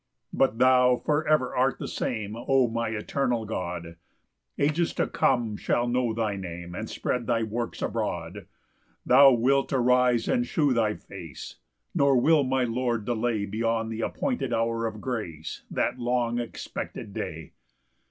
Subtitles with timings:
[0.31, 3.97] 10 But thou for ever art the same, O my eternal God:
[4.57, 8.33] Ages to come shall know thy Name, And spread thy works abroad.
[8.37, 8.47] 11
[9.05, 11.57] Thou wilt arise and shew thy face,
[11.93, 17.53] Nor will my Lord delay Beyond th' appointed hour of grace, That long expected day.